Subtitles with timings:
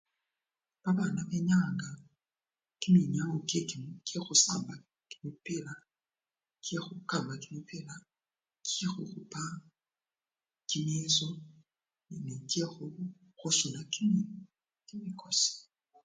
[0.83, 1.89] Babana benyayanga
[2.81, 3.35] kiminyawo
[4.07, 4.67] kyekhusamb!
[4.71, 4.81] kyeki!
[5.07, 5.73] kyekhukhupa kumupira,
[6.63, 7.93] kyekhukama kumupira,
[8.67, 9.43] kyekhukhupa
[10.69, 11.29] kimyeso
[12.07, 13.79] nende kyekhusuna
[14.87, 15.53] kimikosi.